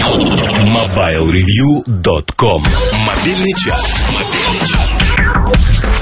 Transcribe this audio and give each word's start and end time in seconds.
MobileReview.com 0.00 2.64
Мобильный 3.04 3.52
час. 3.54 4.00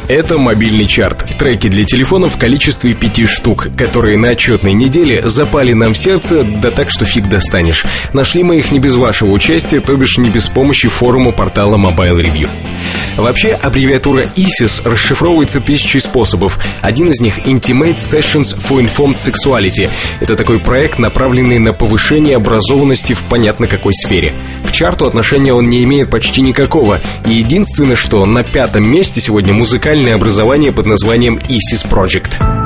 Это 0.06 0.38
мобильный 0.38 0.86
чарт. 0.86 1.36
Треки 1.36 1.68
для 1.68 1.82
телефонов 1.82 2.37
в 2.37 2.38
количестве 2.38 2.95
пяти 2.95 3.26
штук, 3.26 3.71
которые 3.76 4.16
на 4.16 4.29
отчетной 4.29 4.72
неделе 4.72 5.29
запали 5.29 5.72
нам 5.72 5.95
в 5.95 5.98
сердце, 5.98 6.45
да 6.45 6.71
так, 6.71 6.90
что 6.90 7.06
фиг 7.06 7.29
достанешь. 7.29 7.84
Нашли 8.12 8.45
мы 8.45 8.58
их 8.58 8.71
не 8.71 8.79
без 8.79 8.95
вашего 8.95 9.32
участия, 9.32 9.80
то 9.80 9.96
бишь 9.96 10.17
не 10.17 10.30
без 10.30 10.46
помощи 10.46 10.89
форума 10.89 11.33
портала 11.33 11.77
Mobile 11.77 12.23
Review. 12.23 12.49
Вообще, 13.16 13.50
аббревиатура 13.50 14.27
ISIS 14.36 14.88
расшифровывается 14.88 15.61
тысячей 15.61 16.00
способов. 16.00 16.59
Один 16.80 17.09
из 17.09 17.20
них— 17.20 17.38
Intimate 17.46 17.96
Sessions 17.96 18.57
for 18.57 18.80
Informed 18.80 19.16
Sexuality. 19.16 19.91
Это 20.20 20.37
такой 20.37 20.59
проект, 20.59 20.98
направленный 20.98 21.59
на 21.59 21.73
повышение 21.73 22.37
образованности 22.37 23.12
в 23.12 23.23
понятно 23.24 23.66
какой 23.66 23.95
сфере. 23.95 24.32
К 24.66 24.73
чарту 24.73 25.06
отношения 25.06 25.52
он 25.52 25.69
не 25.69 25.82
имеет 25.84 26.11
почти 26.11 26.41
никакого. 26.42 27.01
И 27.27 27.30
единственное, 27.30 27.97
что 27.97 28.24
на 28.27 28.45
пятом 28.45 28.84
месте 28.84 29.20
сегодня 29.20 29.52
музыкальное 29.52 30.14
образование 30.14 30.73
под 30.73 30.86
названием 30.86 31.39
ISIS 31.48 31.89
Project. 31.89 32.58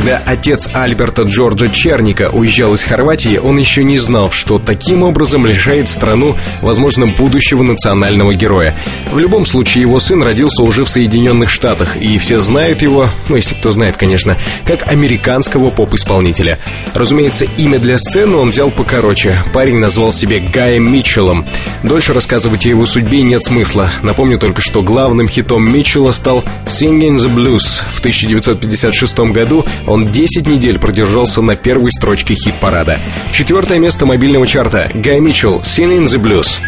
Когда 0.00 0.22
отец 0.24 0.70
Альберта 0.72 1.24
Джорджа 1.24 1.68
Черника 1.68 2.30
уезжал 2.32 2.72
из 2.72 2.84
Хорватии, 2.84 3.36
он 3.36 3.58
еще 3.58 3.84
не 3.84 3.98
знал, 3.98 4.30
что 4.30 4.58
таким 4.58 5.02
образом 5.02 5.44
лишает 5.44 5.90
страну, 5.90 6.38
возможно, 6.62 7.06
будущего 7.06 7.62
национального 7.62 8.34
героя. 8.34 8.74
В 9.12 9.18
любом 9.18 9.44
случае, 9.44 9.82
его 9.82 10.00
сын 10.00 10.22
родился 10.22 10.62
уже 10.62 10.86
в 10.86 10.88
Соединенных 10.88 11.50
Штатах, 11.50 11.98
и 11.98 12.16
все 12.16 12.40
знают 12.40 12.80
его, 12.80 13.10
ну, 13.28 13.36
если 13.36 13.54
кто 13.54 13.72
знает, 13.72 13.98
конечно, 13.98 14.38
как 14.64 14.88
американского 14.90 15.68
поп-исполнителя. 15.68 16.58
Разумеется, 16.94 17.44
имя 17.58 17.78
для 17.78 17.98
сцены 17.98 18.36
он 18.36 18.52
взял 18.52 18.70
покороче. 18.70 19.36
Парень 19.52 19.80
назвал 19.80 20.12
себя 20.12 20.40
Гаем 20.40 20.90
Митчеллом. 20.90 21.44
Дольше 21.82 22.14
рассказывать 22.14 22.64
о 22.64 22.70
его 22.70 22.86
судьбе 22.86 23.20
нет 23.20 23.44
смысла. 23.44 23.90
Напомню 24.02 24.38
только, 24.38 24.62
что 24.62 24.82
главным 24.82 25.28
хитом 25.28 25.70
Митчелла 25.70 26.12
стал 26.12 26.42
«Singing 26.64 27.16
the 27.16 27.28
Blues». 27.28 27.82
В 27.92 27.98
1956 27.98 29.18
году 29.34 29.66
он 29.90 30.06
10 30.06 30.46
недель 30.46 30.78
продержался 30.78 31.42
на 31.42 31.56
первой 31.56 31.90
строчке 31.90 32.34
хит-парада. 32.34 33.00
Четвертое 33.32 33.80
место 33.80 34.06
мобильного 34.06 34.46
чарта. 34.46 34.88
Гай 34.94 35.18
Митчелл 35.18 35.62
«Singing 35.62 36.06
the 36.06 36.18
Blues». 36.18 36.60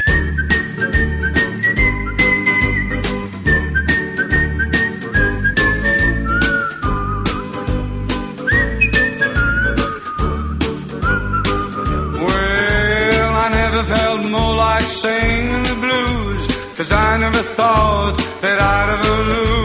Well, 12.19 13.35
I 13.36 13.48
never 13.55 13.85
felt 13.85 14.30
more 14.30 14.57
like 14.57 14.83
singing 14.83 15.63
the 15.63 15.77
blues. 15.80 16.48
Cause 16.77 16.91
I 16.91 17.19
never 17.19 17.42
thought 17.57 18.17
that 18.41 18.58
I'd 18.61 18.98
ever 18.98 19.23
lose 19.30 19.61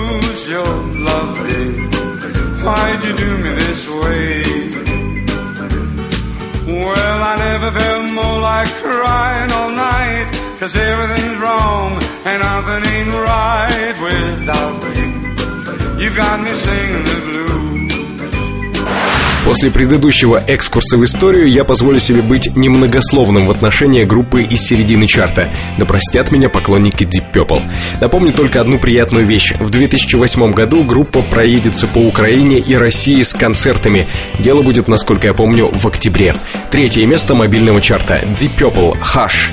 Cause 10.67 10.79
everything's 10.79 11.39
wrong 11.39 11.93
and 12.25 12.41
nothing 12.41 12.83
ain't 12.91 13.13
right 13.31 13.95
without 14.03 14.75
me. 14.83 16.03
You 16.03 16.09
got 16.13 16.41
me 16.41 16.51
singing 16.51 17.05
the 17.05 17.21
blues. 17.25 17.47
После 19.45 19.71
предыдущего 19.71 20.43
экскурса 20.45 20.97
в 20.97 21.05
историю 21.05 21.49
я 21.49 21.63
позволю 21.63 22.01
себе 22.01 22.21
быть 22.21 22.53
немногословным 22.57 23.47
в 23.47 23.51
отношении 23.51 24.03
группы 24.03 24.41
из 24.41 24.59
середины 24.59 25.07
чарта. 25.07 25.47
Да 25.77 25.85
простят 25.85 26.33
меня 26.33 26.49
поклонники 26.49 27.05
Deep 27.05 27.31
Purple. 27.31 27.61
Напомню 28.01 28.33
только 28.33 28.59
одну 28.59 28.77
приятную 28.77 29.25
вещь. 29.25 29.53
В 29.57 29.69
2008 29.69 30.51
году 30.51 30.83
группа 30.83 31.21
проедется 31.21 31.87
по 31.87 31.99
Украине 31.99 32.59
и 32.59 32.75
России 32.75 33.23
с 33.23 33.31
концертами. 33.31 34.05
Дело 34.39 34.63
будет, 34.63 34.89
насколько 34.89 35.27
я 35.27 35.33
помню, 35.33 35.69
в 35.71 35.87
октябре. 35.87 36.35
Третье 36.71 37.05
место 37.05 37.35
мобильного 37.35 37.79
чарта. 37.79 38.21
Deep 38.37 38.51
Purple. 38.59 38.97
Hush. 38.99 39.49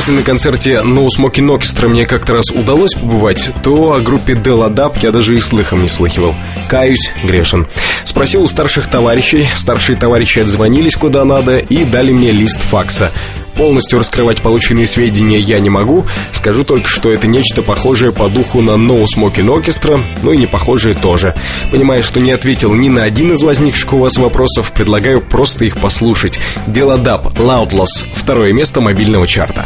Если 0.00 0.12
на 0.12 0.22
концерте 0.22 0.80
No 0.82 1.08
Smoking 1.14 1.54
Orchestra 1.54 1.86
мне 1.86 2.06
как-то 2.06 2.32
раз 2.32 2.48
удалось 2.48 2.94
побывать, 2.94 3.50
то 3.62 3.92
о 3.92 4.00
группе 4.00 4.34
Деладап 4.34 4.96
я 5.02 5.12
даже 5.12 5.36
и 5.36 5.40
слыхом 5.40 5.82
не 5.82 5.90
слыхивал. 5.90 6.34
Каюсь, 6.70 7.12
грешен. 7.22 7.66
Спросил 8.04 8.44
у 8.44 8.46
старших 8.46 8.86
товарищей, 8.86 9.46
старшие 9.56 9.98
товарищи 9.98 10.38
отзвонились 10.38 10.96
куда 10.96 11.26
надо 11.26 11.58
и 11.58 11.84
дали 11.84 12.12
мне 12.12 12.30
лист 12.30 12.62
факса. 12.62 13.12
Полностью 13.56 13.98
раскрывать 13.98 14.42
полученные 14.42 14.86
сведения 14.86 15.38
я 15.38 15.58
не 15.60 15.70
могу, 15.70 16.04
скажу 16.32 16.64
только, 16.64 16.88
что 16.88 17.12
это 17.12 17.26
нечто 17.26 17.62
похожее 17.62 18.12
по 18.12 18.28
духу 18.28 18.60
на 18.60 18.72
No 18.72 19.04
Smoking 19.04 19.46
Orchestra, 19.46 20.02
ну 20.22 20.32
и 20.32 20.38
не 20.38 20.46
похожее 20.46 20.94
тоже. 20.94 21.34
Понимая, 21.70 22.02
что 22.02 22.20
не 22.20 22.32
ответил 22.32 22.74
ни 22.74 22.88
на 22.88 23.02
один 23.02 23.32
из 23.32 23.42
возникших 23.42 23.92
у 23.92 23.98
вас 23.98 24.16
вопросов, 24.16 24.72
предлагаю 24.72 25.20
просто 25.20 25.64
их 25.64 25.76
послушать. 25.76 26.40
Дело 26.66 26.98
Даб, 26.98 27.26
Loudless, 27.38 28.06
второе 28.14 28.52
место 28.52 28.80
мобильного 28.80 29.26
чарта. 29.26 29.64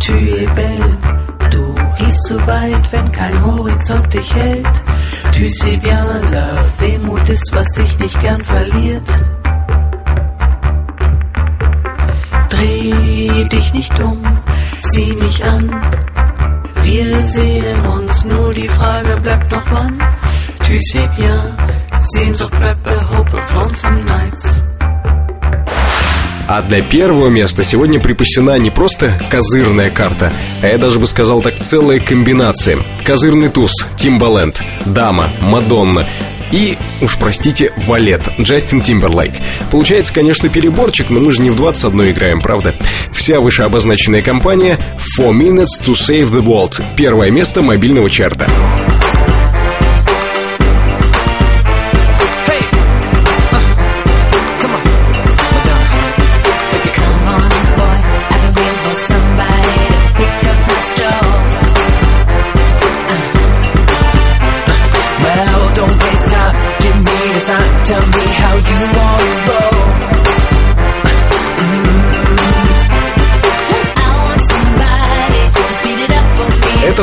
Tu 0.00 0.12
es 0.12 0.50
belle. 0.54 0.98
Du 1.50 1.74
gehst 1.98 2.26
so 2.26 2.36
weit, 2.46 2.92
wenn 2.92 3.12
kein 3.12 3.44
Horizont 3.44 4.12
dich 4.12 4.34
hält. 4.34 4.82
Tu 5.32 5.48
sais 5.48 5.76
bien, 5.76 6.32
la 6.32 6.64
Wehmut 6.78 7.28
ist, 7.28 7.50
was 7.52 7.68
sich 7.74 7.98
nicht 7.98 8.18
gern 8.20 8.42
verliert. 8.42 9.08
Dreh 12.48 13.44
dich 13.44 13.72
nicht 13.72 14.00
um, 14.00 14.18
sieh 14.78 15.12
mich 15.14 15.44
an. 15.44 15.70
Wir 16.82 17.24
sehen 17.24 17.86
uns, 17.86 18.24
nur 18.24 18.52
die 18.54 18.68
Frage 18.68 19.20
bleibt 19.20 19.50
noch 19.52 19.70
wann. 19.70 19.98
Tu 20.66 20.78
sais 20.80 21.08
bien, 21.16 21.40
Sehnsucht 21.98 22.58
bleibt 22.58 22.82
bei 22.82 22.96
Hope 23.10 23.36
of 23.36 23.52
Lonesome 23.52 24.02
Nights. 24.04 24.69
А 26.52 26.62
для 26.62 26.82
первого 26.82 27.28
места 27.28 27.62
сегодня 27.62 28.00
припасена 28.00 28.58
не 28.58 28.70
просто 28.70 29.16
козырная 29.30 29.88
карта, 29.88 30.32
а 30.62 30.66
я 30.66 30.78
даже 30.78 30.98
бы 30.98 31.06
сказал 31.06 31.42
так 31.42 31.60
целая 31.60 32.00
комбинация. 32.00 32.80
Козырный 33.04 33.50
туз, 33.50 33.70
Тимбаленд, 33.96 34.60
Дама, 34.84 35.28
Мадонна 35.40 36.04
и, 36.50 36.76
уж 37.00 37.16
простите, 37.18 37.72
Валет, 37.86 38.22
Джастин 38.40 38.80
Тимберлейк. 38.80 39.34
Получается, 39.70 40.12
конечно, 40.12 40.48
переборчик, 40.48 41.08
но 41.10 41.20
мы 41.20 41.30
же 41.30 41.40
не 41.40 41.50
в 41.50 41.56
21 41.56 42.10
играем, 42.10 42.40
правда? 42.40 42.74
Вся 43.12 43.38
вышеобозначенная 43.38 44.20
компания 44.20 44.76
4 45.16 45.28
Minutes 45.28 45.80
to 45.86 45.92
Save 45.92 46.32
the 46.32 46.42
World. 46.42 46.82
Первое 46.96 47.30
место 47.30 47.62
мобильного 47.62 48.10
чарта. 48.10 48.48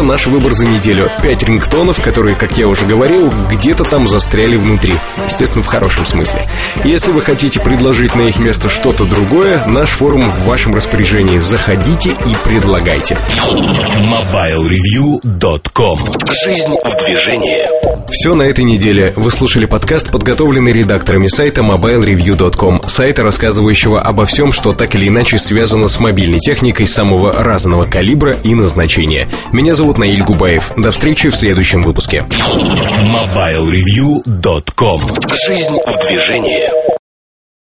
Наш 0.07 0.25
выбор 0.25 0.53
за 0.53 0.65
неделю. 0.65 1.11
Пять 1.21 1.43
рингтонов, 1.43 2.01
которые, 2.01 2.35
как 2.35 2.57
я 2.57 2.67
уже 2.67 2.85
говорил, 2.85 3.31
где-то 3.51 3.83
там 3.83 4.07
застряли 4.07 4.55
внутри. 4.55 4.95
Естественно, 5.27 5.61
в 5.61 5.67
хорошем 5.67 6.03
смысле. 6.05 6.49
Если 6.85 7.11
вы 7.11 7.21
хотите 7.21 7.59
предложить 7.59 8.15
на 8.15 8.21
их 8.21 8.39
место 8.39 8.69
что-то 8.69 9.03
другое, 9.05 9.65
наш 9.67 9.89
форум 9.89 10.31
в 10.31 10.45
вашем 10.45 10.73
распоряжении. 10.73 11.39
Заходите 11.39 12.11
и 12.11 12.35
предлагайте. 12.45 13.17
MobileReview.com 13.37 15.99
Жизнь 16.43 16.75
в 16.83 17.05
движении. 17.05 17.67
Все 18.09 18.33
на 18.33 18.43
этой 18.43 18.63
неделе. 18.63 19.11
Вы 19.17 19.31
слушали 19.31 19.65
подкаст, 19.65 20.11
подготовленный 20.11 20.71
редакторами 20.71 21.27
сайта 21.27 21.59
mobilereview.com, 21.61 22.83
сайта, 22.87 23.23
рассказывающего 23.23 24.01
обо 24.01 24.25
всем, 24.25 24.53
что 24.53 24.71
так 24.71 24.95
или 24.95 25.09
иначе 25.09 25.39
связано 25.39 25.89
с 25.89 25.99
мобильной 25.99 26.39
техникой 26.39 26.87
самого 26.87 27.33
разного 27.33 27.83
калибра 27.83 28.33
и 28.43 28.55
назначения. 28.55 29.27
Меня 29.51 29.75
зовут 29.97 29.97
Наиль 29.97 30.23
Губаев. 30.23 30.71
До 30.77 30.91
встречи 30.91 31.29
в 31.29 31.35
следующем 31.35 31.83
выпуске. 31.83 32.25
MobileReview.com 32.29 35.01
Жизнь 35.47 35.77
в 35.85 36.07
движении. 36.07 36.96